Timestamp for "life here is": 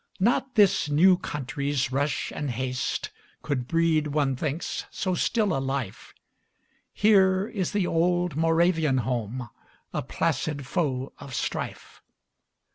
5.61-7.71